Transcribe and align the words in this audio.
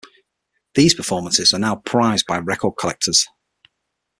These 0.73 0.95
performances 0.95 1.53
are 1.53 1.59
now 1.59 1.75
prized 1.75 2.25
by 2.25 2.39
record 2.39 2.73
collectors. 2.75 3.27